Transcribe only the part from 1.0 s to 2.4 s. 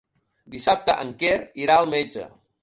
en Quer irà al metge.